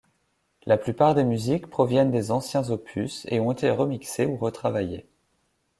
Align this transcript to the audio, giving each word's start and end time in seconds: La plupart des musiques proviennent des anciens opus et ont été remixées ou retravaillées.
La 0.65 0.79
plupart 0.79 1.13
des 1.13 1.23
musiques 1.23 1.67
proviennent 1.67 2.09
des 2.09 2.31
anciens 2.31 2.67
opus 2.71 3.27
et 3.29 3.39
ont 3.39 3.51
été 3.51 3.69
remixées 3.69 4.25
ou 4.25 4.35
retravaillées. 4.35 5.05